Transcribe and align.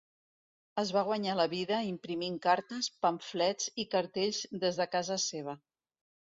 Es 0.83 0.93
va 0.95 1.03
guanyar 1.09 1.35
la 1.39 1.45
vida 1.51 1.81
imprimint 1.89 2.41
cartes, 2.47 2.91
pamflets 3.05 3.71
i 3.85 3.89
cartells 3.95 4.43
des 4.67 4.83
de 4.85 4.91
casa 4.99 5.23
seva. 5.31 5.59